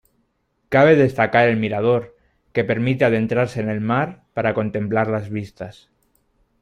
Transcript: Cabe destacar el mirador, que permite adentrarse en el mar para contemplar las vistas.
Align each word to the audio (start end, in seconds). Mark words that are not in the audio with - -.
Cabe 0.69 0.95
destacar 0.95 1.47
el 1.47 1.57
mirador, 1.57 2.17
que 2.53 2.63
permite 2.63 3.05
adentrarse 3.05 3.61
en 3.61 3.69
el 3.69 3.81
mar 3.81 4.23
para 4.33 4.55
contemplar 4.55 5.07
las 5.09 5.29
vistas. 5.29 5.91